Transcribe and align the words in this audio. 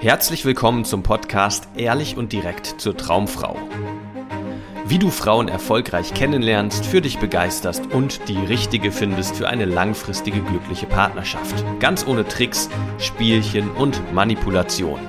Herzlich 0.00 0.46
willkommen 0.46 0.86
zum 0.86 1.02
Podcast 1.02 1.68
Ehrlich 1.76 2.16
und 2.16 2.32
direkt 2.32 2.80
zur 2.80 2.96
Traumfrau. 2.96 3.54
Wie 4.86 4.98
du 4.98 5.10
Frauen 5.10 5.48
erfolgreich 5.48 6.14
kennenlernst, 6.14 6.86
für 6.86 7.02
dich 7.02 7.18
begeisterst 7.18 7.86
und 7.92 8.26
die 8.26 8.38
richtige 8.38 8.92
findest 8.92 9.36
für 9.36 9.46
eine 9.46 9.66
langfristige 9.66 10.40
glückliche 10.40 10.86
Partnerschaft. 10.86 11.66
Ganz 11.80 12.06
ohne 12.06 12.26
Tricks, 12.26 12.70
Spielchen 12.98 13.70
und 13.72 14.00
Manipulation. 14.14 15.00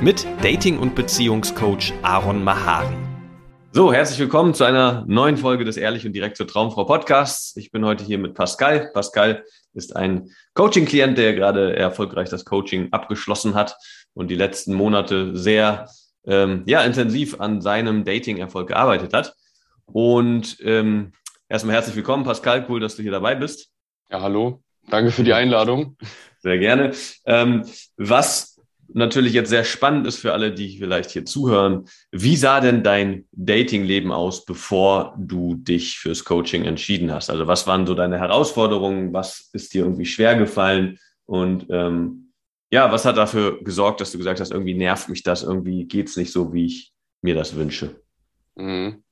Mit 0.00 0.26
Dating- 0.40 0.78
und 0.78 0.94
Beziehungscoach 0.94 1.92
Aaron 2.00 2.42
Mahari. 2.42 3.07
So, 3.70 3.92
herzlich 3.92 4.18
willkommen 4.18 4.54
zu 4.54 4.64
einer 4.64 5.04
neuen 5.06 5.36
Folge 5.36 5.64
des 5.64 5.76
Ehrlich 5.76 6.06
und 6.06 6.14
direkt 6.14 6.38
zur 6.38 6.48
Traumfrau 6.48 6.84
Podcasts. 6.84 7.54
Ich 7.54 7.70
bin 7.70 7.84
heute 7.84 8.02
hier 8.02 8.16
mit 8.16 8.34
Pascal. 8.34 8.90
Pascal 8.94 9.44
ist 9.74 9.94
ein 9.94 10.30
Coaching-Klient, 10.54 11.18
der 11.18 11.34
gerade 11.34 11.76
erfolgreich 11.76 12.30
das 12.30 12.46
Coaching 12.46 12.88
abgeschlossen 12.92 13.54
hat 13.54 13.76
und 14.14 14.30
die 14.30 14.36
letzten 14.36 14.72
Monate 14.72 15.36
sehr 15.36 15.86
ähm, 16.24 16.62
ja, 16.66 16.80
intensiv 16.82 17.40
an 17.40 17.60
seinem 17.60 18.04
Dating-Erfolg 18.04 18.68
gearbeitet 18.68 19.12
hat. 19.12 19.34
Und 19.84 20.56
ähm, 20.62 21.12
erstmal 21.48 21.74
herzlich 21.74 21.94
willkommen, 21.94 22.24
Pascal. 22.24 22.64
Cool, 22.70 22.80
dass 22.80 22.96
du 22.96 23.02
hier 23.02 23.12
dabei 23.12 23.34
bist. 23.34 23.70
Ja, 24.10 24.22
hallo. 24.22 24.62
Danke 24.88 25.10
für 25.10 25.24
die 25.24 25.34
Einladung. 25.34 25.98
Sehr 26.38 26.58
gerne. 26.58 26.92
Ähm, 27.26 27.64
was 27.98 28.57
natürlich 28.92 29.32
jetzt 29.32 29.50
sehr 29.50 29.64
spannend 29.64 30.06
ist 30.06 30.18
für 30.18 30.32
alle, 30.32 30.52
die 30.52 30.78
vielleicht 30.78 31.10
hier 31.10 31.24
zuhören. 31.24 31.84
Wie 32.10 32.36
sah 32.36 32.60
denn 32.60 32.82
dein 32.82 33.26
Datingleben 33.32 34.12
aus, 34.12 34.44
bevor 34.44 35.14
du 35.18 35.54
dich 35.54 35.98
fürs 35.98 36.24
Coaching 36.24 36.64
entschieden 36.64 37.12
hast? 37.12 37.30
Also 37.30 37.46
was 37.46 37.66
waren 37.66 37.86
so 37.86 37.94
deine 37.94 38.18
Herausforderungen? 38.18 39.12
Was 39.12 39.50
ist 39.52 39.74
dir 39.74 39.84
irgendwie 39.84 40.06
schwer 40.06 40.36
gefallen? 40.36 40.98
Und 41.26 41.66
ähm, 41.70 42.32
ja, 42.70 42.90
was 42.92 43.04
hat 43.04 43.16
dafür 43.16 43.62
gesorgt, 43.62 44.00
dass 44.00 44.12
du 44.12 44.18
gesagt 44.18 44.40
hast, 44.40 44.50
irgendwie 44.50 44.74
nervt 44.74 45.08
mich 45.08 45.22
das, 45.22 45.42
irgendwie 45.42 45.84
geht 45.84 46.08
es 46.08 46.16
nicht 46.16 46.32
so, 46.32 46.52
wie 46.52 46.66
ich 46.66 46.92
mir 47.22 47.34
das 47.34 47.56
wünsche? 47.56 48.00
Mhm. 48.56 49.02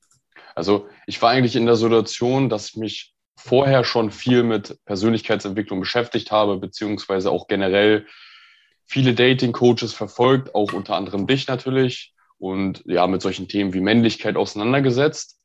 Also 0.55 0.87
ich 1.05 1.21
war 1.21 1.31
eigentlich 1.31 1.55
in 1.55 1.65
der 1.65 1.75
Situation, 1.75 2.49
dass 2.49 2.69
ich 2.69 2.77
mich 2.77 3.13
vorher 3.37 3.83
schon 3.83 4.11
viel 4.11 4.43
mit 4.43 4.77
Persönlichkeitsentwicklung 4.85 5.79
beschäftigt 5.79 6.31
habe, 6.31 6.57
beziehungsweise 6.57 7.29
auch 7.29 7.47
generell 7.47 8.07
viele 8.87 9.13
Dating-Coaches 9.13 9.93
verfolgt, 9.93 10.55
auch 10.55 10.73
unter 10.73 10.95
anderem 10.95 11.27
dich 11.27 11.47
natürlich 11.47 12.13
und 12.39 12.83
ja, 12.85 13.05
mit 13.07 13.21
solchen 13.21 13.47
Themen 13.47 13.73
wie 13.73 13.81
Männlichkeit 13.81 14.37
auseinandergesetzt. 14.37 15.39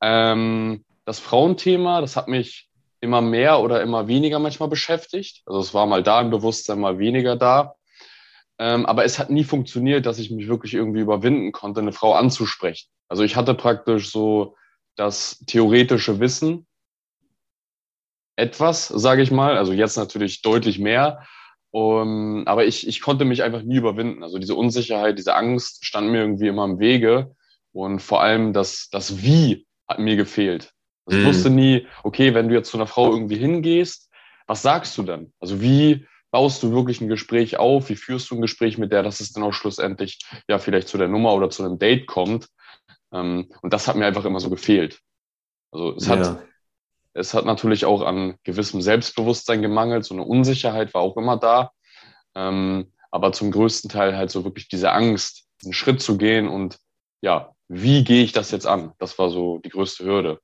Ähm, 0.00 0.84
das 1.04 1.20
Frauenthema, 1.20 2.00
das 2.00 2.16
hat 2.16 2.28
mich 2.28 2.68
immer 3.00 3.20
mehr 3.20 3.60
oder 3.60 3.82
immer 3.82 4.08
weniger 4.08 4.38
manchmal 4.38 4.68
beschäftigt. 4.68 5.42
Also 5.46 5.60
es 5.60 5.74
war 5.74 5.86
mal 5.86 6.02
da 6.02 6.20
im 6.20 6.30
Bewusstsein, 6.30 6.80
mal 6.80 6.98
weniger 6.98 7.36
da. 7.36 7.74
Ähm, 8.58 8.86
aber 8.86 9.04
es 9.04 9.18
hat 9.18 9.28
nie 9.28 9.44
funktioniert, 9.44 10.06
dass 10.06 10.18
ich 10.18 10.30
mich 10.30 10.46
wirklich 10.46 10.74
irgendwie 10.74 11.00
überwinden 11.00 11.52
konnte, 11.52 11.80
eine 11.80 11.92
Frau 11.92 12.14
anzusprechen. 12.14 12.88
Also 13.08 13.24
ich 13.24 13.36
hatte 13.36 13.54
praktisch 13.54 14.10
so 14.10 14.56
das 14.94 15.42
theoretische 15.46 16.20
Wissen, 16.20 16.66
etwas, 18.36 18.88
sage 18.88 19.22
ich 19.22 19.30
mal, 19.30 19.58
also 19.58 19.72
jetzt 19.72 19.96
natürlich 19.96 20.42
deutlich 20.42 20.78
mehr, 20.78 21.26
um, 21.72 22.46
aber 22.46 22.66
ich, 22.66 22.86
ich 22.86 23.00
konnte 23.00 23.24
mich 23.24 23.42
einfach 23.42 23.62
nie 23.62 23.76
überwinden. 23.76 24.22
Also 24.22 24.38
diese 24.38 24.54
Unsicherheit, 24.54 25.18
diese 25.18 25.34
Angst 25.34 25.84
stand 25.84 26.10
mir 26.10 26.20
irgendwie 26.20 26.48
immer 26.48 26.66
im 26.66 26.78
Wege. 26.78 27.34
Und 27.72 28.00
vor 28.00 28.20
allem 28.22 28.52
das, 28.52 28.90
das 28.90 29.22
Wie 29.22 29.66
hat 29.88 29.98
mir 29.98 30.16
gefehlt. 30.16 30.74
Also 31.06 31.18
ich 31.18 31.24
mm. 31.24 31.28
wusste 31.28 31.50
nie, 31.50 31.86
okay, 32.04 32.34
wenn 32.34 32.48
du 32.48 32.54
jetzt 32.54 32.70
zu 32.70 32.76
einer 32.76 32.86
Frau 32.86 33.10
irgendwie 33.10 33.36
hingehst, 33.36 34.10
was 34.46 34.60
sagst 34.60 34.98
du 34.98 35.02
dann? 35.02 35.32
Also 35.40 35.62
wie 35.62 36.06
baust 36.30 36.62
du 36.62 36.72
wirklich 36.72 37.00
ein 37.00 37.08
Gespräch 37.08 37.56
auf? 37.56 37.88
Wie 37.88 37.96
führst 37.96 38.30
du 38.30 38.34
ein 38.34 38.42
Gespräch 38.42 38.76
mit 38.76 38.92
der, 38.92 39.02
dass 39.02 39.20
es 39.20 39.32
dann 39.32 39.42
auch 39.42 39.54
schlussendlich 39.54 40.20
ja 40.48 40.58
vielleicht 40.58 40.88
zu 40.88 40.98
der 40.98 41.08
Nummer 41.08 41.32
oder 41.32 41.48
zu 41.48 41.64
einem 41.64 41.78
Date 41.78 42.06
kommt? 42.06 42.48
Um, 43.08 43.50
und 43.62 43.72
das 43.72 43.88
hat 43.88 43.96
mir 43.96 44.06
einfach 44.06 44.24
immer 44.24 44.40
so 44.40 44.48
gefehlt. 44.48 45.00
Also 45.70 45.96
es 45.96 46.08
hat, 46.08 46.20
ja 46.20 46.42
es 47.14 47.34
hat 47.34 47.44
natürlich 47.44 47.84
auch 47.84 48.02
an 48.02 48.36
gewissem 48.44 48.80
Selbstbewusstsein 48.80 49.62
gemangelt, 49.62 50.04
so 50.04 50.14
eine 50.14 50.24
Unsicherheit 50.24 50.94
war 50.94 51.02
auch 51.02 51.16
immer 51.16 51.36
da. 51.36 51.72
Ähm, 52.34 52.92
aber 53.10 53.32
zum 53.32 53.50
größten 53.50 53.90
Teil 53.90 54.16
halt 54.16 54.30
so 54.30 54.44
wirklich 54.44 54.68
diese 54.68 54.92
Angst, 54.92 55.46
einen 55.62 55.74
Schritt 55.74 56.00
zu 56.00 56.16
gehen 56.16 56.48
und 56.48 56.78
ja, 57.20 57.54
wie 57.68 58.04
gehe 58.04 58.24
ich 58.24 58.32
das 58.32 58.50
jetzt 58.50 58.66
an? 58.66 58.92
Das 58.98 59.18
war 59.18 59.30
so 59.30 59.58
die 59.58 59.68
größte 59.68 60.04
Hürde. 60.04 60.40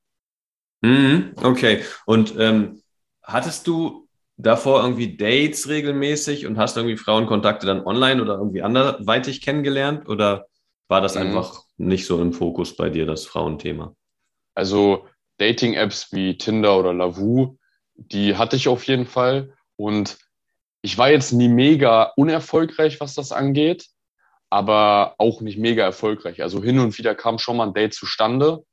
Mhm, 0.81 1.33
okay. 1.43 1.83
Und 2.05 2.35
ähm, 2.37 2.81
hattest 3.23 3.67
du 3.67 4.07
davor 4.37 4.81
irgendwie 4.81 5.17
Dates 5.17 5.67
regelmäßig 5.67 6.45
und 6.45 6.57
hast 6.57 6.77
irgendwie 6.77 6.97
Frauenkontakte 6.97 7.67
dann 7.67 7.85
online 7.85 8.21
oder 8.21 8.35
irgendwie 8.35 8.61
anderweitig 8.61 9.41
kennengelernt? 9.41 10.07
Oder 10.07 10.47
war 10.87 11.01
das 11.01 11.15
mhm. 11.15 11.21
einfach 11.21 11.63
nicht 11.77 12.05
so 12.05 12.21
im 12.21 12.33
Fokus 12.33 12.75
bei 12.75 12.89
dir, 12.89 13.05
das 13.05 13.25
Frauenthema? 13.25 13.93
Also 14.55 15.05
Dating-Apps 15.39 16.11
wie 16.11 16.37
Tinder 16.37 16.77
oder 16.77 16.93
Lavu, 16.93 17.57
die 17.95 18.37
hatte 18.37 18.55
ich 18.55 18.67
auf 18.67 18.85
jeden 18.85 19.05
Fall. 19.05 19.53
Und 19.75 20.17
ich 20.81 20.97
war 20.97 21.09
jetzt 21.09 21.31
nie 21.31 21.49
mega 21.49 22.13
unerfolgreich, 22.15 22.99
was 22.99 23.15
das 23.15 23.31
angeht, 23.31 23.87
aber 24.49 25.15
auch 25.17 25.41
nicht 25.41 25.57
mega 25.57 25.83
erfolgreich. 25.83 26.41
Also 26.41 26.63
hin 26.63 26.79
und 26.79 26.97
wieder 26.97 27.15
kam 27.15 27.39
schon 27.39 27.57
mal 27.57 27.67
ein 27.67 27.73
Date 27.73 27.93
zustande. 27.93 28.63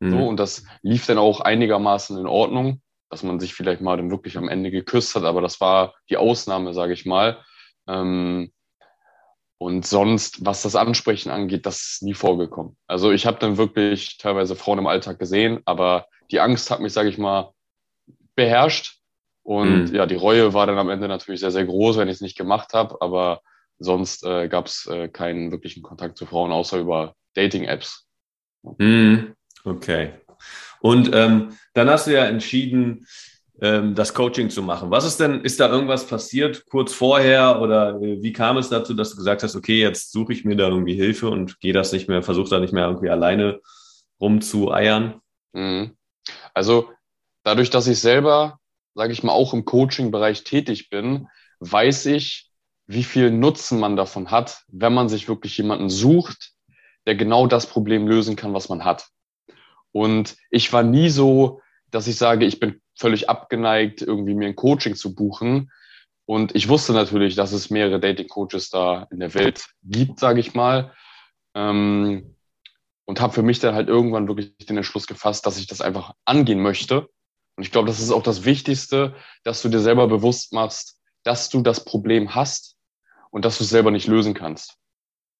Mhm. 0.00 0.10
So, 0.10 0.28
und 0.28 0.36
das 0.38 0.64
lief 0.82 1.06
dann 1.06 1.18
auch 1.18 1.40
einigermaßen 1.40 2.18
in 2.18 2.26
Ordnung, 2.26 2.80
dass 3.10 3.22
man 3.22 3.40
sich 3.40 3.54
vielleicht 3.54 3.80
mal 3.80 3.96
dann 3.96 4.10
wirklich 4.10 4.36
am 4.36 4.48
Ende 4.48 4.70
geküsst 4.70 5.14
hat, 5.14 5.24
aber 5.24 5.40
das 5.40 5.60
war 5.60 5.94
die 6.10 6.16
Ausnahme, 6.16 6.74
sage 6.74 6.92
ich 6.92 7.06
mal. 7.06 7.38
Ähm, 7.88 8.52
und 9.58 9.86
sonst, 9.86 10.44
was 10.44 10.62
das 10.62 10.76
Ansprechen 10.76 11.30
angeht, 11.30 11.64
das 11.64 11.80
ist 11.80 12.02
nie 12.02 12.14
vorgekommen. 12.14 12.76
Also 12.86 13.10
ich 13.10 13.26
habe 13.26 13.38
dann 13.38 13.56
wirklich 13.56 14.18
teilweise 14.18 14.54
Frauen 14.54 14.80
im 14.80 14.86
Alltag 14.86 15.18
gesehen, 15.18 15.60
aber 15.64 16.06
die 16.30 16.40
Angst 16.40 16.70
hat 16.70 16.80
mich, 16.80 16.92
sage 16.92 17.08
ich 17.08 17.18
mal, 17.18 17.52
beherrscht. 18.34 19.00
Und 19.42 19.90
mhm. 19.90 19.94
ja, 19.94 20.06
die 20.06 20.16
Reue 20.16 20.54
war 20.54 20.66
dann 20.66 20.78
am 20.78 20.90
Ende 20.90 21.08
natürlich 21.08 21.40
sehr, 21.40 21.52
sehr 21.52 21.64
groß, 21.64 21.98
wenn 21.98 22.08
ich 22.08 22.16
es 22.16 22.20
nicht 22.20 22.36
gemacht 22.36 22.72
habe. 22.74 23.00
Aber 23.00 23.40
sonst 23.78 24.24
äh, 24.24 24.48
gab 24.48 24.66
es 24.66 24.86
äh, 24.86 25.08
keinen 25.08 25.50
wirklichen 25.50 25.82
Kontakt 25.82 26.18
zu 26.18 26.26
Frauen, 26.26 26.52
außer 26.52 26.78
über 26.78 27.14
Dating-Apps. 27.34 28.06
Mhm. 28.78 29.34
Okay. 29.64 30.10
Und 30.80 31.10
ähm, 31.14 31.56
dann 31.74 31.88
hast 31.88 32.06
du 32.06 32.12
ja 32.12 32.24
entschieden, 32.24 33.06
ähm, 33.60 33.94
das 33.94 34.12
Coaching 34.12 34.50
zu 34.50 34.62
machen. 34.62 34.90
Was 34.90 35.06
ist 35.06 35.18
denn, 35.18 35.40
ist 35.40 35.60
da 35.60 35.70
irgendwas 35.70 36.06
passiert 36.06 36.66
kurz 36.66 36.92
vorher 36.92 37.60
oder 37.60 38.00
äh, 38.00 38.22
wie 38.22 38.32
kam 38.32 38.58
es 38.58 38.68
dazu, 38.68 38.94
dass 38.94 39.10
du 39.10 39.16
gesagt 39.16 39.42
hast, 39.42 39.56
okay, 39.56 39.80
jetzt 39.80 40.12
suche 40.12 40.32
ich 40.32 40.44
mir 40.44 40.56
da 40.56 40.68
irgendwie 40.68 40.94
Hilfe 40.94 41.30
und 41.30 41.58
gehe 41.60 41.72
das 41.72 41.92
nicht 41.92 42.08
mehr, 42.08 42.22
versuche 42.22 42.50
da 42.50 42.60
nicht 42.60 42.74
mehr 42.74 42.86
irgendwie 42.86 43.08
alleine 43.08 43.60
rumzueiern? 44.20 45.20
Mhm. 45.52 45.92
Also 46.56 46.90
dadurch, 47.42 47.68
dass 47.68 47.86
ich 47.86 48.00
selber, 48.00 48.58
sage 48.94 49.12
ich 49.12 49.22
mal, 49.22 49.32
auch 49.32 49.52
im 49.52 49.66
Coaching-Bereich 49.66 50.42
tätig 50.42 50.88
bin, 50.88 51.28
weiß 51.60 52.06
ich, 52.06 52.50
wie 52.86 53.04
viel 53.04 53.30
Nutzen 53.30 53.78
man 53.78 53.94
davon 53.94 54.30
hat, 54.30 54.62
wenn 54.68 54.94
man 54.94 55.10
sich 55.10 55.28
wirklich 55.28 55.58
jemanden 55.58 55.90
sucht, 55.90 56.52
der 57.04 57.14
genau 57.14 57.46
das 57.46 57.66
Problem 57.66 58.08
lösen 58.08 58.36
kann, 58.36 58.54
was 58.54 58.70
man 58.70 58.86
hat. 58.86 59.08
Und 59.92 60.36
ich 60.50 60.72
war 60.72 60.82
nie 60.82 61.10
so, 61.10 61.60
dass 61.90 62.06
ich 62.06 62.16
sage, 62.16 62.46
ich 62.46 62.58
bin 62.58 62.80
völlig 62.94 63.28
abgeneigt, 63.28 64.00
irgendwie 64.00 64.34
mir 64.34 64.48
ein 64.48 64.56
Coaching 64.56 64.94
zu 64.94 65.14
buchen. 65.14 65.70
Und 66.24 66.54
ich 66.54 66.68
wusste 66.68 66.94
natürlich, 66.94 67.34
dass 67.34 67.52
es 67.52 67.68
mehrere 67.68 68.00
Dating-Coaches 68.00 68.70
da 68.70 69.06
in 69.10 69.20
der 69.20 69.34
Welt 69.34 69.66
gibt, 69.82 70.20
sage 70.20 70.40
ich 70.40 70.54
mal. 70.54 70.94
Ähm, 71.54 72.35
und 73.06 73.20
habe 73.20 73.32
für 73.32 73.42
mich 73.42 73.60
dann 73.60 73.74
halt 73.74 73.88
irgendwann 73.88 74.28
wirklich 74.28 74.54
den 74.58 74.76
Entschluss 74.76 75.06
gefasst, 75.06 75.46
dass 75.46 75.58
ich 75.58 75.66
das 75.66 75.80
einfach 75.80 76.12
angehen 76.24 76.60
möchte. 76.60 77.08
Und 77.56 77.62
ich 77.62 77.70
glaube, 77.70 77.88
das 77.88 78.00
ist 78.00 78.10
auch 78.10 78.22
das 78.22 78.44
Wichtigste, 78.44 79.14
dass 79.44 79.62
du 79.62 79.68
dir 79.68 79.80
selber 79.80 80.08
bewusst 80.08 80.52
machst, 80.52 81.00
dass 81.22 81.48
du 81.48 81.62
das 81.62 81.84
Problem 81.84 82.34
hast 82.34 82.76
und 83.30 83.44
dass 83.44 83.58
du 83.58 83.64
es 83.64 83.70
selber 83.70 83.90
nicht 83.90 84.08
lösen 84.08 84.34
kannst. 84.34 84.76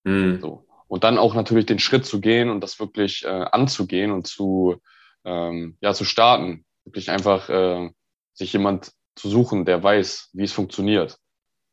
Mhm. 0.05 0.41
So. 0.41 0.67
Und 0.89 1.05
dann 1.05 1.19
auch 1.19 1.35
natürlich 1.35 1.67
den 1.67 1.81
Schritt 1.81 2.07
zu 2.07 2.21
gehen 2.21 2.49
und 2.49 2.61
das 2.61 2.79
wirklich 2.79 3.25
äh, 3.25 3.29
anzugehen 3.29 4.13
und 4.13 4.27
zu, 4.27 4.81
ähm, 5.25 5.77
ja, 5.81 5.93
zu 5.93 6.05
starten. 6.05 6.65
Wirklich 6.85 7.11
einfach 7.11 7.49
äh, 7.49 7.91
sich 8.33 8.53
jemand 8.53 8.93
zu 9.17 9.29
suchen, 9.29 9.65
der 9.65 9.83
weiß, 9.83 10.31
wie 10.33 10.45
es 10.45 10.53
funktioniert. 10.53 11.19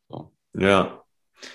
So. 0.10 0.32
Ja. 0.54 1.04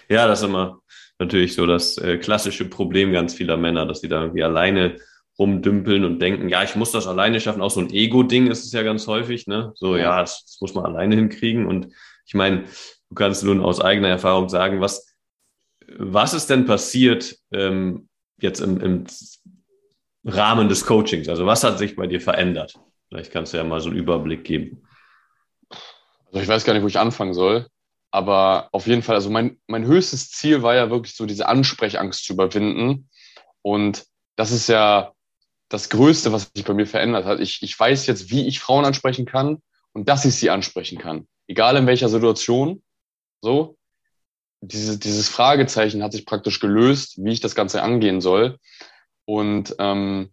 Ja, 0.08 0.26
das 0.28 0.40
ist 0.40 0.46
immer 0.46 0.80
natürlich 1.18 1.54
so 1.54 1.66
das 1.66 1.98
äh, 1.98 2.18
klassische 2.18 2.68
Problem 2.68 3.12
ganz 3.12 3.34
vieler 3.34 3.56
Männer, 3.56 3.86
dass 3.86 4.00
sie 4.00 4.08
da 4.08 4.22
irgendwie 4.22 4.42
alleine 4.42 4.96
rumdümpeln 5.38 6.04
und 6.04 6.20
denken, 6.20 6.48
ja, 6.48 6.64
ich 6.64 6.74
muss 6.74 6.90
das 6.90 7.06
alleine 7.06 7.40
schaffen. 7.40 7.62
Auch 7.62 7.70
so 7.70 7.80
ein 7.80 7.90
Ego-Ding 7.90 8.48
ist 8.48 8.64
es 8.64 8.72
ja 8.72 8.82
ganz 8.82 9.06
häufig, 9.06 9.46
ne? 9.46 9.72
So, 9.76 9.96
ja, 9.96 10.20
das, 10.20 10.44
das 10.44 10.60
muss 10.60 10.74
man 10.74 10.84
alleine 10.84 11.14
hinkriegen. 11.14 11.66
Und 11.66 11.88
ich 12.26 12.34
meine, 12.34 12.64
du 13.08 13.14
kannst 13.14 13.44
nun 13.44 13.60
aus 13.60 13.80
eigener 13.80 14.08
Erfahrung 14.08 14.48
sagen, 14.48 14.80
was, 14.80 15.14
was 15.96 16.34
ist 16.34 16.50
denn 16.50 16.66
passiert 16.66 17.36
ähm, 17.52 18.08
jetzt 18.40 18.60
im, 18.60 18.80
im 18.80 19.04
Rahmen 20.24 20.68
des 20.68 20.84
Coachings? 20.84 21.28
Also 21.28 21.46
was 21.46 21.62
hat 21.62 21.78
sich 21.78 21.94
bei 21.94 22.06
dir 22.06 22.20
verändert? 22.20 22.74
Vielleicht 23.08 23.32
kannst 23.32 23.52
du 23.52 23.56
ja 23.58 23.64
mal 23.64 23.80
so 23.80 23.90
einen 23.90 23.98
Überblick 23.98 24.44
geben. 24.44 24.82
Also 26.26 26.40
ich 26.40 26.48
weiß 26.48 26.64
gar 26.64 26.74
nicht, 26.74 26.82
wo 26.82 26.88
ich 26.88 26.98
anfangen 26.98 27.32
soll. 27.32 27.66
Aber 28.10 28.68
auf 28.72 28.86
jeden 28.86 29.02
Fall, 29.02 29.16
also 29.16 29.30
mein, 29.30 29.58
mein 29.66 29.84
höchstes 29.84 30.30
Ziel 30.30 30.62
war 30.62 30.74
ja 30.74 30.90
wirklich 30.90 31.14
so 31.14 31.26
diese 31.26 31.48
Ansprechangst 31.48 32.24
zu 32.24 32.32
überwinden. 32.32 33.08
Und 33.62 34.06
das 34.36 34.50
ist 34.50 34.68
ja 34.68 35.12
das 35.68 35.90
Größte, 35.90 36.32
was 36.32 36.50
sich 36.54 36.64
bei 36.64 36.74
mir 36.74 36.86
verändert 36.86 37.26
hat. 37.26 37.40
Ich, 37.40 37.62
ich 37.62 37.78
weiß 37.78 38.06
jetzt, 38.06 38.30
wie 38.30 38.46
ich 38.46 38.60
Frauen 38.60 38.84
ansprechen 38.84 39.26
kann 39.26 39.60
und 39.92 40.08
dass 40.08 40.24
ich 40.24 40.34
sie 40.36 40.50
ansprechen 40.50 40.98
kann. 40.98 41.26
Egal 41.46 41.76
in 41.76 41.86
welcher 41.86 42.08
Situation. 42.08 42.82
So. 43.42 43.76
Diese, 44.60 44.98
dieses 44.98 45.28
Fragezeichen 45.28 46.02
hat 46.02 46.12
sich 46.12 46.26
praktisch 46.26 46.60
gelöst, 46.60 47.22
wie 47.22 47.32
ich 47.32 47.40
das 47.40 47.54
Ganze 47.54 47.82
angehen 47.82 48.20
soll. 48.20 48.58
Und 49.24 49.76
ähm, 49.78 50.32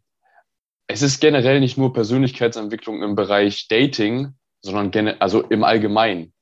es 0.87 1.01
ist 1.01 1.19
generell 1.19 1.59
nicht 1.59 1.77
nur 1.77 1.93
Persönlichkeitsentwicklung 1.93 3.03
im 3.03 3.15
Bereich 3.15 3.67
Dating, 3.67 4.33
sondern 4.61 5.09
also 5.19 5.41
im 5.41 5.63
Allgemeinen. 5.63 6.33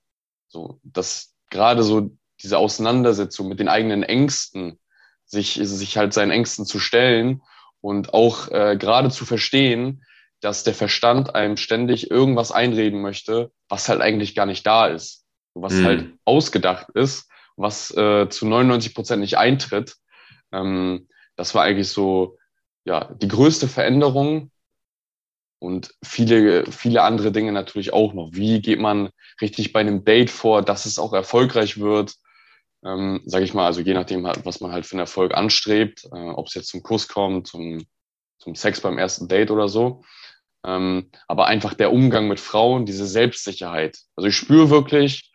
So, 0.54 0.80
dass 0.84 1.34
gerade 1.50 1.82
so 1.82 2.12
diese 2.44 2.60
Auseinandersetzung 2.60 3.48
mit 3.48 3.60
den 3.60 3.68
eigenen 3.68 4.04
Ängsten, 4.04 4.80
sich, 5.26 5.60
sich 5.64 5.98
halt 5.98 6.14
seinen 6.14 6.30
Ängsten 6.30 6.68
zu 6.68 6.78
stellen 6.78 7.42
und 7.82 8.14
auch 8.14 8.50
äh, 8.50 8.78
gerade 8.78 9.10
zu 9.10 9.26
verstehen, 9.26 10.06
dass 10.42 10.64
der 10.64 10.76
Verstand 10.76 11.34
einem 11.34 11.58
ständig 11.58 12.12
irgendwas 12.12 12.52
einreden 12.52 13.02
möchte, 13.02 13.52
was 13.68 13.90
halt 13.90 14.02
eigentlich 14.02 14.36
gar 14.36 14.46
nicht 14.46 14.68
da 14.68 14.86
ist, 14.86 15.26
was 15.56 15.74
mhm. 15.74 15.86
halt 15.86 16.14
ausgedacht 16.24 16.90
ist, 16.94 17.32
was 17.56 17.90
äh, 17.98 18.30
zu 18.30 18.46
99 18.46 18.94
Prozent 18.94 19.22
nicht 19.22 19.40
eintritt. 19.40 19.96
Ähm, 20.52 21.08
das 21.36 21.56
war 21.56 21.64
eigentlich 21.64 21.90
so 21.90 22.38
ja 22.86 23.12
die 23.16 23.28
größte 23.28 23.68
Veränderung 23.68 24.52
und 25.64 25.94
viele 26.04 26.66
viele 26.72 27.04
andere 27.04 27.32
Dinge 27.32 27.52
natürlich 27.52 27.94
auch 27.94 28.14
noch. 28.14 28.30
Wie 28.34 28.62
geht 28.62 28.80
man 28.80 29.10
richtig 29.42 29.74
bei 29.74 29.80
einem 29.80 30.04
Date 30.04 30.30
vor, 30.30 30.62
dass 30.62 30.86
es 30.86 31.00
auch 31.00 31.14
erfolgreich 31.14 31.80
wird? 31.80 32.14
ähm, 32.86 33.22
sage 33.26 33.46
ich 33.46 33.54
mal, 33.54 33.66
also 33.66 33.82
je 33.82 33.94
nachdem, 33.94 34.28
halt, 34.28 34.46
was 34.46 34.60
man 34.60 34.72
halt 34.72 34.86
für 34.86 34.94
einen 34.94 35.02
Erfolg 35.02 35.34
anstrebt, 35.34 36.06
äh, 36.12 36.30
ob 36.30 36.48
es 36.48 36.54
jetzt 36.54 36.70
zum 36.70 36.84
Kuss 36.84 37.08
kommt, 37.08 37.48
zum, 37.48 37.86
zum 38.40 38.56
Sex 38.56 38.82
beim 38.82 38.98
ersten 38.98 39.28
Date 39.28 39.52
oder 39.52 39.70
so. 39.70 40.04
Ähm, 40.66 41.10
aber 41.28 41.48
einfach 41.48 41.74
der 41.74 41.92
Umgang 41.92 42.28
mit 42.28 42.40
Frauen, 42.40 42.86
diese 42.86 43.06
Selbstsicherheit. 43.06 44.00
Also 44.16 44.28
ich 44.28 44.36
spüre 44.36 44.70
wirklich, 44.70 45.32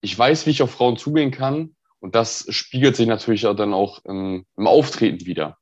ich 0.00 0.16
weiß, 0.16 0.46
wie 0.46 0.50
ich 0.50 0.62
auf 0.62 0.72
Frauen 0.72 0.96
zugehen 0.96 1.30
kann 1.30 1.76
und 2.00 2.14
das 2.14 2.46
spiegelt 2.50 2.96
sich 2.96 3.06
natürlich 3.06 3.46
auch 3.46 3.56
dann 3.56 3.74
auch 3.74 4.04
im, 4.04 4.44
im 4.56 4.66
Auftreten 4.66 5.26
wieder. 5.26 5.58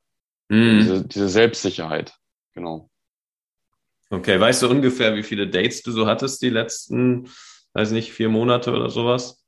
Mhm. 0.49 0.79
Diese, 0.79 1.07
diese 1.07 1.29
Selbstsicherheit, 1.29 2.13
genau. 2.53 2.89
Okay, 4.15 4.39
weißt 4.39 4.63
du 4.63 4.69
ungefähr, 4.69 5.15
wie 5.15 5.23
viele 5.23 5.47
Dates 5.47 5.83
du 5.83 5.91
so 5.91 6.07
hattest 6.07 6.41
die 6.41 6.49
letzten, 6.49 7.29
weiß 7.73 7.91
nicht, 7.91 8.11
vier 8.13 8.29
Monate 8.29 8.71
oder 8.71 8.89
sowas? 8.89 9.45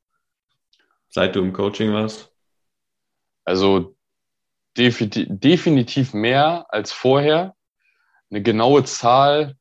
seit 1.09 1.35
du 1.35 1.39
im 1.39 1.53
Coaching 1.53 1.93
warst? 1.93 2.31
Also 3.43 3.95
definitiv 4.77 6.13
mehr 6.13 6.65
als 6.69 6.91
vorher. 6.91 7.55
Eine 8.29 8.43
genaue 8.43 8.83
Zahl, 8.83 9.55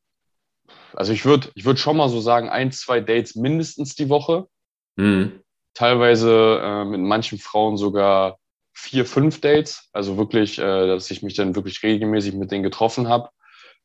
also 0.92 1.12
ich 1.12 1.24
würde 1.24 1.48
ich 1.54 1.64
würd 1.64 1.78
schon 1.78 1.96
mal 1.96 2.08
so 2.08 2.20
sagen, 2.20 2.48
ein, 2.48 2.72
zwei 2.72 3.00
Dates 3.00 3.36
mindestens 3.36 3.94
die 3.94 4.08
Woche. 4.08 4.48
Mhm. 4.96 5.40
Teilweise 5.72 6.60
äh, 6.62 6.84
mit 6.84 7.00
manchen 7.00 7.38
Frauen 7.38 7.76
sogar 7.76 8.38
vier, 8.74 9.06
fünf 9.06 9.40
Dates. 9.40 9.88
Also 9.92 10.18
wirklich, 10.18 10.58
äh, 10.58 10.86
dass 10.86 11.10
ich 11.10 11.22
mich 11.22 11.34
dann 11.34 11.54
wirklich 11.54 11.82
regelmäßig 11.82 12.34
mit 12.34 12.50
denen 12.50 12.64
getroffen 12.64 13.08
habe. 13.08 13.30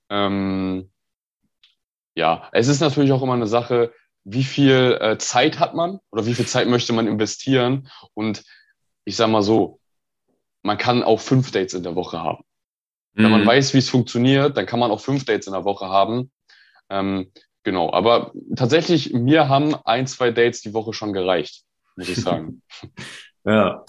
Ähm, 0.10 0.91
ja, 2.16 2.50
es 2.52 2.68
ist 2.68 2.82
natürlich 2.82 3.12
auch 3.12 3.22
immer 3.22 3.34
eine 3.34 3.48
Sache, 3.48 3.94
wie 4.24 4.44
viel 4.44 4.98
äh, 5.02 5.18
Zeit 5.18 5.60
hat 5.60 5.74
man 5.74 6.00
oder 6.12 6.26
wie 6.26 6.34
viel 6.34 6.46
Zeit 6.46 6.68
möchte 6.68 6.94
man 6.94 7.08
investieren. 7.08 7.90
Und 8.14 8.44
ich 9.06 9.16
sage 9.16 9.32
mal 9.32 9.42
so, 9.42 9.80
man 10.62 10.78
kann 10.78 11.04
auch 11.04 11.20
fünf 11.20 11.52
Dates 11.52 11.74
in 11.74 11.84
der 11.84 11.96
Woche 11.96 12.22
haben. 12.22 12.44
Mhm. 13.14 13.24
Wenn 13.24 13.32
man 13.32 13.42
mhm. 13.42 13.48
weiß, 13.48 13.74
wie 13.74 13.80
es 13.80 13.90
funktioniert, 13.90 14.58
dann 14.58 14.66
kann 14.66 14.80
man 14.80 14.92
auch 14.92 15.02
fünf 15.02 15.26
Dates 15.26 15.48
in 15.48 15.54
der 15.54 15.66
Woche 15.66 15.88
haben. 15.88 16.32
Ähm, 16.90 17.32
genau, 17.64 17.92
aber 17.92 18.32
tatsächlich, 18.56 19.14
mir 19.14 19.50
haben 19.50 19.76
ein, 19.86 20.06
zwei 20.08 20.32
Dates 20.32 20.62
die 20.62 20.74
Woche 20.74 20.94
schon 20.94 21.14
gereicht, 21.14 21.64
muss 21.96 22.10
ich 22.10 22.22
sagen. 22.22 22.62
ja, 23.46 23.84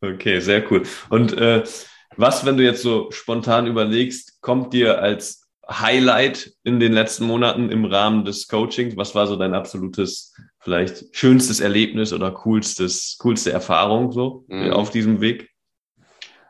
okay, 0.00 0.40
sehr 0.40 0.70
cool. 0.70 0.84
Und 1.10 1.34
äh, 1.34 1.64
was, 2.16 2.46
wenn 2.46 2.56
du 2.56 2.62
jetzt 2.62 2.82
so 2.82 3.10
spontan 3.10 3.66
überlegst, 3.66 4.40
kommt 4.40 4.72
dir 4.72 5.00
als 5.00 5.43
Highlight 5.68 6.52
in 6.62 6.80
den 6.80 6.92
letzten 6.92 7.26
Monaten 7.26 7.70
im 7.70 7.84
Rahmen 7.84 8.24
des 8.24 8.48
Coachings? 8.48 8.96
Was 8.96 9.14
war 9.14 9.26
so 9.26 9.36
dein 9.36 9.54
absolutes, 9.54 10.34
vielleicht 10.60 11.14
schönstes 11.16 11.60
Erlebnis 11.60 12.12
oder 12.12 12.30
coolstes, 12.30 13.16
coolste 13.18 13.52
Erfahrung 13.52 14.12
so 14.12 14.44
mhm. 14.48 14.72
auf 14.72 14.90
diesem 14.90 15.20
Weg? 15.20 15.50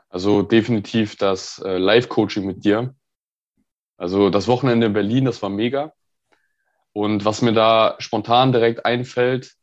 Also 0.08 0.43
definitiv 0.43 1.16
das 1.16 1.61
äh, 1.64 1.78
Live-Coaching 1.78 2.44
mit 2.44 2.64
dir. 2.64 2.94
Also 3.96 4.31
das 4.31 4.49
Wochenende 4.49 4.87
in 4.87 4.93
Berlin, 4.93 5.25
das 5.25 5.43
war 5.43 5.50
mega. 5.50 5.93
Und 6.93 7.25
was 7.25 7.43
mir 7.43 7.52
da 7.52 7.96
spontan 7.99 8.52
direkt 8.52 8.87
einfällt, 8.87 9.55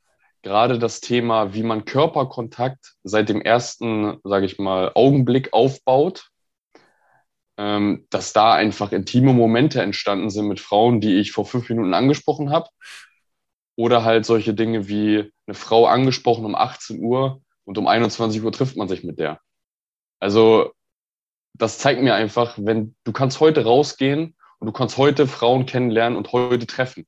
gerade 0.41 0.79
das 0.79 0.99
Thema, 0.99 1.53
wie 1.53 1.63
man 1.63 1.85
Körperkontakt 1.85 2.95
seit 3.03 3.29
dem 3.29 3.41
ersten, 3.41 4.19
sage 4.23 4.45
ich 4.45 4.59
mal, 4.59 4.91
Augenblick 4.95 5.53
aufbaut 5.53 6.30
ähm, 7.61 8.07
dass 8.09 8.33
da 8.33 8.53
einfach 8.53 8.91
intime 8.91 9.33
Momente 9.33 9.83
entstanden 9.83 10.31
sind 10.31 10.47
mit 10.47 10.59
Frauen, 10.59 10.99
die 10.99 11.19
ich 11.19 11.31
vor 11.31 11.45
fünf 11.45 11.69
Minuten 11.69 11.93
angesprochen 11.93 12.49
habe. 12.49 12.69
Oder 13.75 14.03
halt 14.03 14.25
solche 14.25 14.55
Dinge 14.55 14.87
wie 14.87 15.31
eine 15.45 15.53
Frau 15.53 15.85
angesprochen 15.85 16.43
um 16.43 16.55
18 16.55 16.99
Uhr 17.03 17.43
und 17.63 17.77
um 17.77 17.85
21 17.85 18.41
Uhr 18.41 18.51
trifft 18.51 18.77
man 18.77 18.87
sich 18.87 19.03
mit 19.03 19.19
der. 19.19 19.39
Also 20.19 20.71
das 21.53 21.77
zeigt 21.77 22.01
mir 22.01 22.15
einfach, 22.15 22.57
wenn 22.57 22.95
du 23.03 23.11
kannst 23.11 23.39
heute 23.39 23.63
rausgehen 23.63 24.35
und 24.57 24.65
du 24.65 24.71
kannst 24.73 24.97
heute 24.97 25.27
Frauen 25.27 25.67
kennenlernen 25.67 26.17
und 26.17 26.31
heute 26.31 26.65
treffen. 26.65 27.05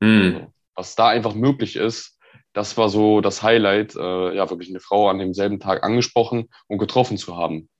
Mhm. 0.00 0.48
Was 0.74 0.96
da 0.96 1.08
einfach 1.08 1.34
möglich 1.34 1.76
ist, 1.76 2.18
das 2.52 2.76
war 2.76 2.90
so 2.90 3.22
das 3.22 3.42
Highlight, 3.42 3.96
äh, 3.96 4.36
ja, 4.36 4.50
wirklich 4.50 4.68
eine 4.68 4.80
Frau 4.80 5.08
an 5.08 5.18
demselben 5.18 5.60
Tag 5.60 5.82
angesprochen 5.82 6.50
und 6.66 6.76
getroffen 6.76 7.16
zu 7.16 7.38
haben. 7.38 7.70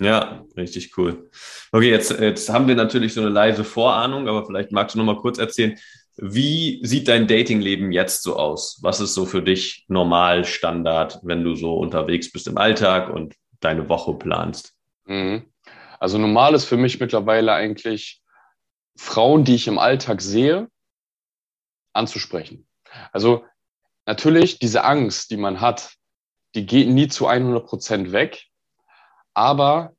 Ja, 0.00 0.44
richtig 0.56 0.96
cool. 0.98 1.30
Okay, 1.70 1.90
jetzt, 1.90 2.10
jetzt 2.18 2.48
haben 2.48 2.66
wir 2.66 2.74
natürlich 2.74 3.14
so 3.14 3.20
eine 3.20 3.30
leise 3.30 3.64
Vorahnung, 3.64 4.28
aber 4.28 4.44
vielleicht 4.44 4.72
magst 4.72 4.94
du 4.94 4.98
noch 4.98 5.06
mal 5.06 5.20
kurz 5.20 5.38
erzählen, 5.38 5.78
wie 6.16 6.80
sieht 6.84 7.08
dein 7.08 7.26
Datingleben 7.26 7.90
jetzt 7.90 8.22
so 8.22 8.36
aus? 8.36 8.78
Was 8.82 9.00
ist 9.00 9.14
so 9.14 9.26
für 9.26 9.42
dich 9.42 9.84
normal 9.88 10.44
Standard, 10.44 11.20
wenn 11.22 11.42
du 11.42 11.56
so 11.56 11.74
unterwegs 11.74 12.30
bist 12.30 12.46
im 12.46 12.58
Alltag 12.58 13.12
und 13.12 13.34
deine 13.60 13.88
Woche 13.88 14.14
planst? 14.14 14.74
Mhm. 15.06 15.44
Also 15.98 16.18
normal 16.18 16.54
ist 16.54 16.66
für 16.66 16.76
mich 16.76 17.00
mittlerweile 17.00 17.52
eigentlich 17.52 18.20
Frauen, 18.96 19.44
die 19.44 19.54
ich 19.56 19.66
im 19.66 19.78
Alltag 19.78 20.20
sehe, 20.20 20.68
anzusprechen. 21.92 22.66
Also 23.12 23.44
natürlich 24.06 24.58
diese 24.58 24.84
Angst, 24.84 25.30
die 25.30 25.36
man 25.36 25.60
hat, 25.60 25.94
die 26.54 26.66
geht 26.66 26.88
nie 26.88 27.08
zu 27.08 27.26
100 27.26 27.66
Prozent 27.66 28.12
weg 28.12 28.46
aber 29.34 29.94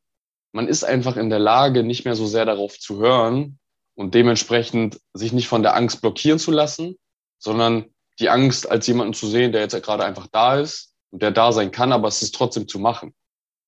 man 0.51 0.68
ist 0.68 0.84
einfach 0.84 1.18
in 1.18 1.30
der 1.30 1.39
Lage, 1.39 1.84
nicht 1.84 2.06
mehr 2.06 2.15
so 2.15 2.25
sehr 2.25 2.46
darauf 2.46 2.80
zu 2.80 2.98
hören 3.00 3.60
und 3.96 4.13
dementsprechend 4.15 5.00
sich 5.13 5.34
nicht 5.34 5.48
von 5.48 5.63
der 5.63 5.75
Angst 5.75 6.01
blockieren 6.01 6.39
zu 6.39 6.51
lassen, 6.51 6.98
sondern 7.38 7.86
die 8.20 8.30
Angst 8.30 8.70
als 8.70 8.88
jemanden 8.88 9.13
zu 9.13 9.27
sehen, 9.27 9.51
der 9.51 9.62
jetzt 9.62 9.82
gerade 9.84 10.06
einfach 10.06 10.27
da 10.27 10.60
ist 10.60 10.94
und 11.12 11.22
der 11.22 11.32
da 11.32 11.51
sein 11.51 11.72
kann, 11.72 11.92
aber 11.92 12.08
es 12.08 12.22
ist 12.22 12.36
trotzdem 12.36 12.68
zu 12.68 12.80
machen. 12.80 13.13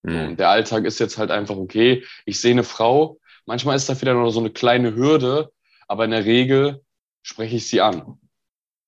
Mhm. 0.03 0.29
Und 0.29 0.39
der 0.39 0.49
Alltag 0.49 0.85
ist 0.85 0.99
jetzt 0.99 1.17
halt 1.17 1.31
einfach 1.31 1.57
okay. 1.57 2.05
Ich 2.25 2.39
sehe 2.39 2.51
eine 2.51 2.63
Frau, 2.63 3.19
manchmal 3.45 3.75
ist 3.75 3.89
da 3.89 3.99
wieder 3.99 4.13
noch 4.13 4.31
so 4.31 4.39
eine 4.39 4.51
kleine 4.51 4.95
Hürde, 4.95 5.51
aber 5.87 6.05
in 6.05 6.11
der 6.11 6.25
Regel 6.25 6.83
spreche 7.21 7.57
ich 7.57 7.67
sie 7.67 7.81
an. 7.81 8.19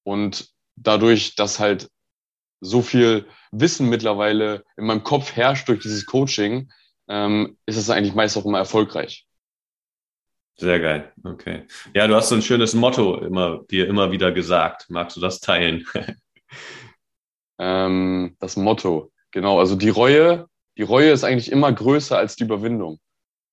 Und 0.03 0.49
dadurch, 0.77 1.35
dass 1.35 1.59
halt 1.59 1.89
so 2.61 2.81
viel 2.81 3.25
Wissen 3.51 3.89
mittlerweile 3.89 4.63
in 4.77 4.85
meinem 4.85 5.03
Kopf 5.03 5.35
herrscht 5.35 5.67
durch 5.69 5.81
dieses 5.81 6.05
Coaching, 6.05 6.71
ähm, 7.07 7.57
ist 7.65 7.77
es 7.77 7.89
eigentlich 7.89 8.15
meist 8.15 8.37
auch 8.37 8.45
immer 8.45 8.59
erfolgreich. 8.59 9.25
Sehr 10.57 10.79
geil. 10.79 11.13
Okay. 11.23 11.65
Ja, 11.93 12.07
du 12.07 12.15
hast 12.15 12.29
so 12.29 12.35
ein 12.35 12.41
schönes 12.41 12.73
Motto 12.73 13.17
immer, 13.19 13.61
dir 13.71 13.87
immer 13.87 14.11
wieder 14.11 14.33
gesagt. 14.33 14.87
Magst 14.89 15.15
du 15.15 15.21
das 15.21 15.39
teilen? 15.39 15.85
ähm, 17.59 18.35
das 18.39 18.57
Motto, 18.57 19.11
genau. 19.31 19.59
Also 19.59 19.77
die 19.77 19.89
Reue, 19.89 20.47
die 20.77 20.83
Reue 20.83 21.11
ist 21.11 21.23
eigentlich 21.23 21.51
immer 21.51 21.71
größer 21.71 22.17
als 22.17 22.35
die 22.35 22.43
Überwindung. 22.43 22.99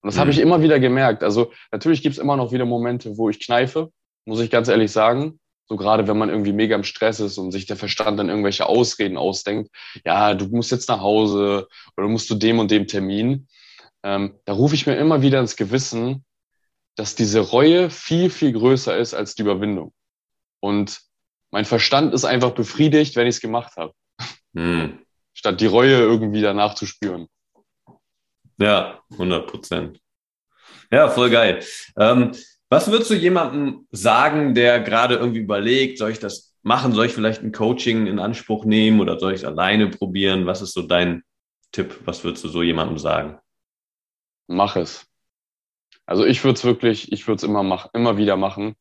Und 0.02 0.08
das 0.08 0.16
mhm. 0.16 0.20
habe 0.20 0.30
ich 0.32 0.40
immer 0.40 0.62
wieder 0.62 0.80
gemerkt. 0.80 1.22
Also 1.22 1.52
natürlich 1.70 2.02
gibt 2.02 2.14
es 2.14 2.18
immer 2.18 2.36
noch 2.36 2.50
wieder 2.50 2.64
Momente, 2.64 3.16
wo 3.16 3.30
ich 3.30 3.38
kneife, 3.38 3.92
muss 4.24 4.40
ich 4.40 4.50
ganz 4.50 4.66
ehrlich 4.66 4.90
sagen. 4.90 5.38
So 5.68 5.76
gerade 5.76 6.06
wenn 6.06 6.18
man 6.18 6.28
irgendwie 6.28 6.52
mega 6.52 6.76
im 6.76 6.84
Stress 6.84 7.20
ist 7.20 7.38
und 7.38 7.50
sich 7.50 7.66
der 7.66 7.76
Verstand 7.76 8.18
dann 8.18 8.28
irgendwelche 8.28 8.66
Ausreden 8.66 9.16
ausdenkt, 9.16 9.70
ja, 10.04 10.34
du 10.34 10.46
musst 10.46 10.70
jetzt 10.70 10.88
nach 10.88 11.00
Hause 11.00 11.68
oder 11.96 12.08
musst 12.08 12.30
du 12.30 12.34
dem 12.36 12.58
und 12.58 12.70
dem 12.70 12.86
Termin. 12.86 13.48
Ähm, 14.04 14.38
da 14.44 14.52
rufe 14.52 14.74
ich 14.74 14.86
mir 14.86 14.96
immer 14.96 15.22
wieder 15.22 15.40
ins 15.40 15.56
Gewissen, 15.56 16.24
dass 16.94 17.14
diese 17.14 17.40
Reue 17.40 17.90
viel, 17.90 18.30
viel 18.30 18.52
größer 18.52 18.96
ist 18.96 19.14
als 19.14 19.34
die 19.34 19.42
Überwindung. 19.42 19.92
Und 20.60 21.00
mein 21.50 21.64
Verstand 21.64 22.14
ist 22.14 22.24
einfach 22.24 22.52
befriedigt, 22.52 23.16
wenn 23.16 23.26
ich 23.26 23.36
es 23.36 23.40
gemacht 23.40 23.76
habe. 23.76 23.92
Hm. 24.54 25.00
Statt 25.34 25.60
die 25.60 25.66
Reue 25.66 25.98
irgendwie 25.98 26.40
danach 26.40 26.74
zu 26.74 26.86
spüren. 26.86 27.28
Ja, 28.58 29.02
100 29.10 29.46
Prozent. 29.46 30.00
Ja, 30.90 31.08
voll 31.10 31.28
geil. 31.28 31.62
Ähm, 31.98 32.32
was 32.68 32.90
würdest 32.90 33.10
du 33.10 33.14
jemandem 33.14 33.86
sagen, 33.90 34.54
der 34.54 34.80
gerade 34.80 35.16
irgendwie 35.16 35.40
überlegt, 35.40 35.98
soll 35.98 36.10
ich 36.10 36.18
das 36.18 36.56
machen? 36.62 36.92
Soll 36.92 37.06
ich 37.06 37.12
vielleicht 37.12 37.42
ein 37.42 37.52
Coaching 37.52 38.06
in 38.06 38.18
Anspruch 38.18 38.64
nehmen 38.64 39.00
oder 39.00 39.18
soll 39.18 39.32
ich 39.32 39.40
es 39.40 39.46
alleine 39.46 39.88
probieren? 39.88 40.46
Was 40.46 40.62
ist 40.62 40.72
so 40.72 40.82
dein 40.82 41.22
Tipp? 41.70 42.00
Was 42.04 42.24
würdest 42.24 42.44
du 42.44 42.48
so 42.48 42.62
jemandem 42.62 42.98
sagen? 42.98 43.38
Mach 44.48 44.76
es. 44.76 45.06
Also 46.06 46.24
ich 46.24 46.42
würde 46.44 46.56
es 46.56 46.64
wirklich, 46.64 47.12
ich 47.12 47.26
würde 47.26 47.36
es 47.36 47.42
immer 47.42 47.62
machen, 47.62 47.90
immer 47.92 48.16
wieder 48.16 48.36
machen. 48.36 48.74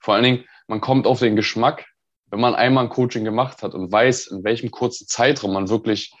Vor 0.00 0.14
allen 0.14 0.24
Dingen, 0.24 0.44
man 0.66 0.80
kommt 0.80 1.06
auf 1.06 1.20
den 1.20 1.36
Geschmack, 1.36 1.86
wenn 2.30 2.40
man 2.40 2.54
einmal 2.54 2.84
ein 2.84 2.90
Coaching 2.90 3.24
gemacht 3.24 3.62
hat 3.62 3.74
und 3.74 3.92
weiß, 3.92 4.28
in 4.28 4.44
welchem 4.44 4.70
kurzen 4.70 5.06
Zeitraum 5.06 5.52
man 5.52 5.68
wirklich, 5.68 6.12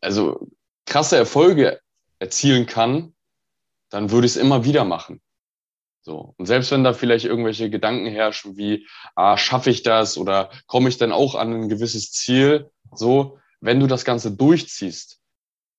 also 0.00 0.48
krasse 0.86 1.16
Erfolge 1.16 1.80
erzielen 2.18 2.66
kann, 2.66 3.14
dann 3.90 4.10
würde 4.10 4.26
ich 4.26 4.32
es 4.32 4.40
immer 4.40 4.64
wieder 4.64 4.84
machen. 4.84 5.20
So. 6.04 6.34
Und 6.36 6.44
selbst 6.44 6.70
wenn 6.70 6.84
da 6.84 6.92
vielleicht 6.92 7.24
irgendwelche 7.24 7.70
Gedanken 7.70 8.06
herrschen 8.06 8.58
wie, 8.58 8.86
ah, 9.16 9.38
schaffe 9.38 9.70
ich 9.70 9.82
das 9.82 10.18
oder 10.18 10.50
komme 10.66 10.90
ich 10.90 10.98
dann 10.98 11.12
auch 11.12 11.34
an 11.34 11.52
ein 11.54 11.68
gewisses 11.70 12.12
Ziel, 12.12 12.70
so, 12.92 13.38
wenn 13.60 13.80
du 13.80 13.86
das 13.86 14.04
Ganze 14.04 14.30
durchziehst, 14.30 15.18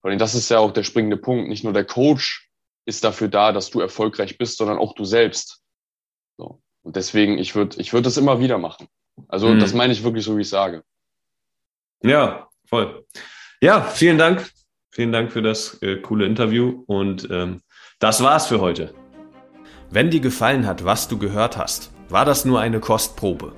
und 0.02 0.18
das 0.20 0.34
ist 0.34 0.50
ja 0.50 0.60
auch 0.60 0.72
der 0.72 0.84
springende 0.84 1.18
Punkt, 1.18 1.48
nicht 1.48 1.64
nur 1.64 1.74
der 1.74 1.86
Coach 1.86 2.50
ist 2.86 3.04
dafür 3.04 3.28
da, 3.28 3.52
dass 3.52 3.70
du 3.70 3.80
erfolgreich 3.80 4.38
bist, 4.38 4.58
sondern 4.58 4.78
auch 4.80 4.94
du 4.94 5.06
selbst. 5.06 5.62
So. 6.38 6.62
Und 6.82 6.96
deswegen, 6.96 7.38
ich 7.38 7.56
würde 7.56 7.80
ich 7.80 7.94
würde 7.94 8.04
das 8.04 8.18
immer 8.18 8.40
wieder 8.40 8.58
machen. 8.58 8.88
Also 9.28 9.48
mhm. 9.50 9.60
das 9.60 9.74
meine 9.74 9.94
ich 9.94 10.04
wirklich 10.04 10.24
so, 10.24 10.38
wie 10.38 10.42
ich 10.42 10.50
sage. 10.50 10.84
Ja, 12.04 12.50
voll. 12.68 13.06
Ja, 13.62 13.82
vielen 13.82 14.18
Dank. 14.18 14.52
Vielen 14.92 15.12
Dank 15.12 15.32
für 15.32 15.42
das 15.42 15.82
äh, 15.82 15.98
coole 15.98 16.26
Interview 16.26 16.84
und 16.88 17.28
ähm, 17.30 17.62
das 18.00 18.22
war's 18.24 18.48
für 18.48 18.62
heute. 18.62 18.94
Wenn 19.96 20.10
dir 20.10 20.20
gefallen 20.20 20.68
hat, 20.68 20.84
was 20.84 21.08
du 21.08 21.18
gehört 21.18 21.56
hast, 21.56 21.90
war 22.10 22.26
das 22.26 22.44
nur 22.44 22.60
eine 22.60 22.82
Kostprobe. 22.82 23.54